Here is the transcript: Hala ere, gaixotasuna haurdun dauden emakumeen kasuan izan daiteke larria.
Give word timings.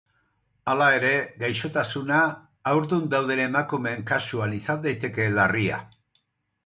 Hala 0.71 0.85
ere, 0.99 1.11
gaixotasuna 1.43 2.21
haurdun 2.71 3.05
dauden 3.13 3.43
emakumeen 3.47 4.03
kasuan 4.13 4.57
izan 4.61 4.85
daiteke 4.87 5.29
larria. 5.39 5.79